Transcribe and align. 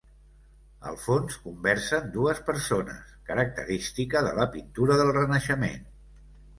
Al 0.91 0.95
fons 1.01 1.37
conversen 1.43 2.09
dues 2.17 2.41
persones, 2.49 3.13
característica 3.31 4.27
de 4.31 4.35
la 4.43 4.51
pintura 4.59 5.01
del 5.05 5.17
Renaixement. 5.23 5.91